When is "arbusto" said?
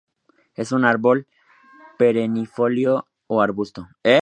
3.41-3.87